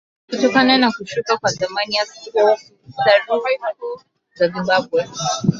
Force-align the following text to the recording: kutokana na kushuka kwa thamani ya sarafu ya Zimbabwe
kutokana 0.29 0.77
na 0.77 0.91
kushuka 0.91 1.37
kwa 1.37 1.51
thamani 1.51 1.95
ya 1.95 2.05
sarafu 2.05 2.73
ya 3.05 4.49
Zimbabwe 4.49 5.07